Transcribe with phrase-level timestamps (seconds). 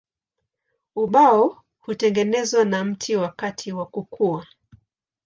[0.95, 4.47] Ubao hutengenezwa na mti wakati wa kukua.